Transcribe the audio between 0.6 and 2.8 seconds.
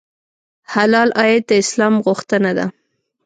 حلال عاید د اسلام غوښتنه ده.